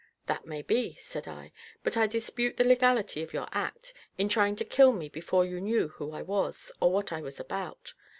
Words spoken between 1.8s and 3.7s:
"but I dispute the legality of your